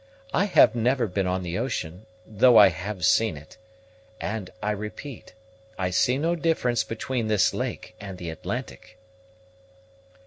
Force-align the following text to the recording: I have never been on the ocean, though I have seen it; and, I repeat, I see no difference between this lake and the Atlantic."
I 0.33 0.45
have 0.45 0.73
never 0.73 1.05
been 1.05 1.27
on 1.27 1.43
the 1.43 1.59
ocean, 1.59 2.07
though 2.25 2.57
I 2.57 2.69
have 2.69 3.05
seen 3.05 3.37
it; 3.37 3.57
and, 4.19 4.49
I 4.59 4.71
repeat, 4.71 5.35
I 5.77 5.91
see 5.91 6.17
no 6.17 6.35
difference 6.35 6.83
between 6.83 7.27
this 7.27 7.53
lake 7.53 7.93
and 7.99 8.17
the 8.17 8.31
Atlantic." 8.31 8.97